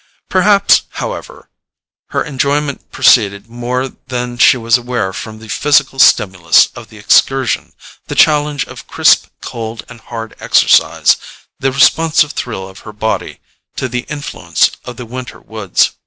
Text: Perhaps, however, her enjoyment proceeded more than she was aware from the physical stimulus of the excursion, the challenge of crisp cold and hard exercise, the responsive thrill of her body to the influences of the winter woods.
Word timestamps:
Perhaps, 0.29 0.81
however, 0.93 1.47
her 2.07 2.23
enjoyment 2.23 2.91
proceeded 2.91 3.47
more 3.47 3.87
than 3.87 4.35
she 4.39 4.57
was 4.57 4.75
aware 4.75 5.13
from 5.13 5.37
the 5.37 5.47
physical 5.47 5.99
stimulus 5.99 6.69
of 6.75 6.89
the 6.89 6.97
excursion, 6.97 7.73
the 8.07 8.15
challenge 8.15 8.65
of 8.65 8.87
crisp 8.87 9.27
cold 9.41 9.85
and 9.87 10.01
hard 10.01 10.35
exercise, 10.39 11.17
the 11.59 11.71
responsive 11.71 12.31
thrill 12.31 12.67
of 12.67 12.79
her 12.79 12.93
body 12.93 13.41
to 13.75 13.87
the 13.87 14.07
influences 14.09 14.71
of 14.85 14.97
the 14.97 15.05
winter 15.05 15.39
woods. 15.39 15.91